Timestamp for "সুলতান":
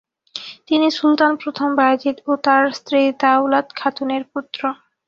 0.97-1.31